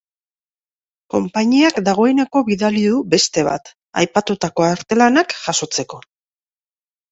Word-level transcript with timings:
Konpainiak 1.15 1.77
dagoeneko 1.89 2.43
bidali 2.47 2.87
du 2.93 3.03
beste 3.13 3.45
bat, 3.49 3.71
aipatutako 4.05 4.69
artelanak 4.73 5.39
jasotzeko. 5.45 6.05